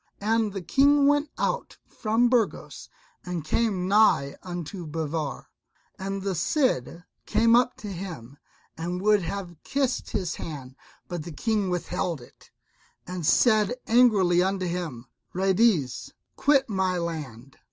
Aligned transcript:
And 0.19 0.51
the 0.53 0.63
King 0.63 1.05
went 1.05 1.29
out 1.37 1.77
from 1.87 2.27
Burgos 2.27 2.89
and 3.23 3.45
came 3.45 3.87
nigh 3.87 4.35
unto 4.41 4.87
Bivar; 4.87 5.45
and 5.99 6.23
the 6.23 6.33
Cid 6.33 7.03
came 7.27 7.55
up 7.55 7.77
to 7.77 7.87
him 7.89 8.37
and 8.75 8.99
would 8.99 9.21
have 9.21 9.57
kissed 9.63 10.09
his 10.09 10.33
hand, 10.37 10.75
but 11.07 11.21
the 11.23 11.31
King 11.31 11.69
withheld 11.69 12.19
it, 12.19 12.49
and 13.05 13.23
said 13.27 13.75
angrily 13.85 14.41
unto 14.41 14.65
him, 14.65 15.05
"Ruydiez, 15.33 16.13
quit 16.35 16.67
my 16.67 16.97
land." 16.97 17.59